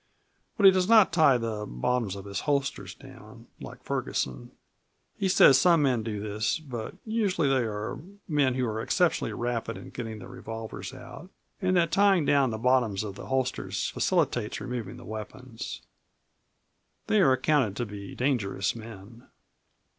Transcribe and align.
But 0.57 0.65
he 0.65 0.71
does 0.71 0.89
not 0.89 1.13
tie 1.13 1.37
the 1.37 1.63
bottoms 1.67 2.15
of 2.15 2.25
his 2.25 2.39
holsters 2.39 2.95
down, 2.95 3.45
like 3.59 3.83
Ferguson; 3.83 4.49
he 5.15 5.29
says 5.29 5.59
some 5.59 5.83
men 5.83 6.01
do 6.01 6.19
this, 6.19 6.57
but 6.57 6.95
usually 7.05 7.47
they 7.47 7.65
are 7.65 7.99
men 8.27 8.55
who 8.55 8.65
are 8.65 8.81
exceptionally 8.81 9.31
rapid 9.31 9.77
in 9.77 9.91
getting 9.91 10.17
their 10.17 10.27
revolvers 10.27 10.91
out 10.91 11.29
and 11.61 11.77
that 11.77 11.91
tying 11.91 12.25
down 12.25 12.49
the 12.49 12.57
bottoms 12.57 13.03
of 13.03 13.13
the 13.13 13.27
holsters 13.27 13.89
facilitates 13.91 14.59
removing 14.59 14.97
the 14.97 15.05
weapons. 15.05 15.83
They 17.05 17.21
are 17.21 17.33
accounted 17.33 17.75
to 17.75 17.85
be 17.85 18.15
dangerous 18.15 18.75
men. 18.75 19.27